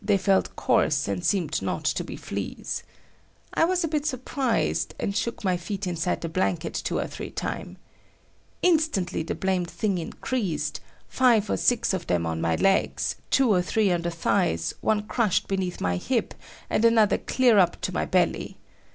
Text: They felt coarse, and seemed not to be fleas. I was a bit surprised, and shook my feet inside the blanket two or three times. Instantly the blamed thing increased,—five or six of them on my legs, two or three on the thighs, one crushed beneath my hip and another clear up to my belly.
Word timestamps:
They 0.00 0.16
felt 0.16 0.56
coarse, 0.56 1.06
and 1.06 1.22
seemed 1.22 1.60
not 1.60 1.84
to 1.84 2.02
be 2.02 2.16
fleas. 2.16 2.82
I 3.52 3.66
was 3.66 3.84
a 3.84 3.88
bit 3.88 4.06
surprised, 4.06 4.94
and 4.98 5.14
shook 5.14 5.44
my 5.44 5.58
feet 5.58 5.86
inside 5.86 6.22
the 6.22 6.30
blanket 6.30 6.72
two 6.72 6.96
or 6.96 7.06
three 7.06 7.28
times. 7.30 7.76
Instantly 8.62 9.22
the 9.22 9.34
blamed 9.34 9.68
thing 9.68 9.98
increased,—five 9.98 11.50
or 11.50 11.58
six 11.58 11.92
of 11.92 12.06
them 12.06 12.24
on 12.24 12.40
my 12.40 12.54
legs, 12.56 13.16
two 13.30 13.52
or 13.52 13.60
three 13.60 13.92
on 13.92 14.00
the 14.00 14.10
thighs, 14.10 14.72
one 14.80 15.02
crushed 15.02 15.46
beneath 15.46 15.78
my 15.78 15.98
hip 15.98 16.32
and 16.70 16.82
another 16.86 17.18
clear 17.18 17.58
up 17.58 17.78
to 17.82 17.92
my 17.92 18.06
belly. 18.06 18.56